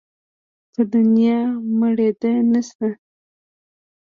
په 0.73 0.81
دونيا 0.91 1.39
مړېده 1.79 2.33
نه 2.51 2.61
شته. 2.67 2.89